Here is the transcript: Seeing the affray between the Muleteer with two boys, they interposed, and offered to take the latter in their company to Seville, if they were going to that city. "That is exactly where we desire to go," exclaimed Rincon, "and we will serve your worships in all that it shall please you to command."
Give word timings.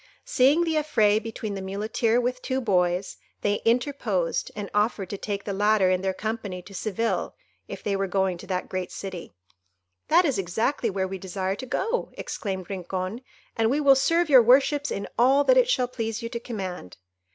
Seeing 0.25 0.63
the 0.63 0.77
affray 0.77 1.19
between 1.21 1.53
the 1.53 1.61
Muleteer 1.61 2.19
with 2.19 2.41
two 2.41 2.59
boys, 2.59 3.17
they 3.41 3.61
interposed, 3.65 4.49
and 4.55 4.67
offered 4.73 5.11
to 5.11 5.17
take 5.19 5.43
the 5.43 5.53
latter 5.53 5.91
in 5.91 6.01
their 6.01 6.11
company 6.11 6.63
to 6.63 6.73
Seville, 6.73 7.35
if 7.67 7.83
they 7.83 7.95
were 7.95 8.07
going 8.07 8.39
to 8.39 8.47
that 8.47 8.67
city. 8.91 9.31
"That 10.07 10.25
is 10.25 10.39
exactly 10.39 10.89
where 10.89 11.07
we 11.07 11.19
desire 11.19 11.55
to 11.55 11.67
go," 11.67 12.09
exclaimed 12.13 12.67
Rincon, 12.67 13.21
"and 13.55 13.69
we 13.69 13.79
will 13.79 13.93
serve 13.93 14.27
your 14.27 14.41
worships 14.41 14.89
in 14.89 15.07
all 15.19 15.43
that 15.43 15.55
it 15.55 15.69
shall 15.69 15.87
please 15.87 16.23
you 16.23 16.29
to 16.29 16.39
command." 16.39 16.97